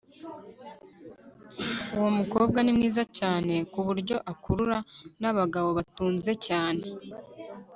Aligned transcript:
uwo 1.97 2.09
mukobwa 2.17 2.59
ni 2.61 2.71
mwiza 2.77 3.03
cyane 3.17 3.53
kuburyo 3.73 4.15
akurura 4.31 4.77
nabagabo 5.21 5.69
batunze 5.77 6.31
cyane 6.47 6.83